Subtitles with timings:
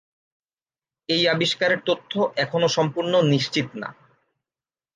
[1.09, 2.11] এই আবিষ্কারের তথ্য
[2.35, 3.89] এখনও সম্পূর্ণ নিশ্চিত না।